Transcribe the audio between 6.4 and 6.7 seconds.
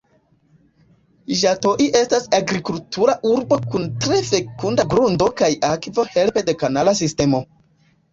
de